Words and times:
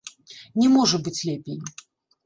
Не 0.61 0.71
можа 0.77 1.03
быць 1.09 1.17
лепей! 1.27 1.59